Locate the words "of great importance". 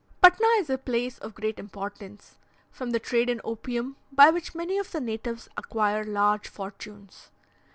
1.19-2.39